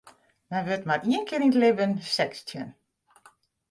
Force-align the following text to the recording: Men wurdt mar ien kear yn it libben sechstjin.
Men 0.49 0.65
wurdt 0.67 0.87
mar 0.89 1.01
ien 1.11 1.25
kear 1.27 1.43
yn 1.45 1.53
it 1.55 1.59
libben 1.61 1.93
sechstjin. 2.15 2.69